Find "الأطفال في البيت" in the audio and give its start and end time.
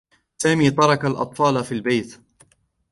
1.05-2.19